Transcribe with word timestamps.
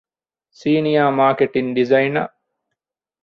ސީނިއަރ 0.59 1.09
މާކެޓިންގ 1.17 1.71
ޑިޒައިނަރ 1.75 2.23